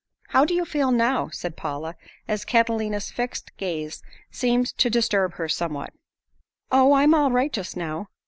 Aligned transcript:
"How 0.29 0.45
do 0.45 0.55
you 0.55 0.65
feel 0.65 0.89
now?" 0.89 1.29
said 1.29 1.55
Paula 1.55 1.95
as 2.27 2.43
Catalina's 2.43 3.11
fixed 3.11 3.55
gaze 3.57 4.01
seemed 4.31 4.75
to 4.79 4.89
disturb 4.89 5.35
her 5.35 5.47
somewhat. 5.47 5.93
"Oh, 6.71 6.93
I'm 6.93 7.13
all 7.13 7.29
right 7.29 7.53
just 7.53 7.77
now. 7.77 8.09